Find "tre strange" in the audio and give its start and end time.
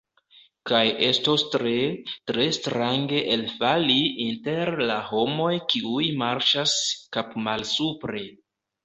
2.31-3.19